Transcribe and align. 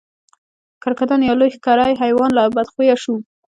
کرکدن 0.83 1.21
یا 1.27 1.33
لوی 1.39 1.49
ښکری 1.55 1.93
حیوان 2.01 2.29
لا 2.37 2.43
بدخویه 2.55 2.95
شو. 3.03 3.15